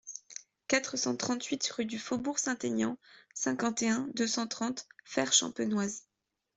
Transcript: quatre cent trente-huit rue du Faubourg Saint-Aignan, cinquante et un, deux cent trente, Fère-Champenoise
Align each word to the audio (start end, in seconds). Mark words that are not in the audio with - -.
quatre 0.67 0.97
cent 0.97 1.15
trente-huit 1.15 1.63
rue 1.75 1.85
du 1.85 1.99
Faubourg 1.99 2.39
Saint-Aignan, 2.39 2.97
cinquante 3.35 3.83
et 3.83 3.89
un, 3.89 4.09
deux 4.15 4.25
cent 4.25 4.47
trente, 4.47 4.87
Fère-Champenoise 5.05 6.05